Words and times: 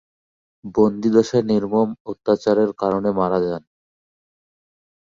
বন্দিদশায় 0.75 1.45
নির্মম 1.51 1.89
অত্যাচারের 2.11 2.69
কারণে 2.81 3.09
মারা 3.19 3.39
যান। 3.45 3.63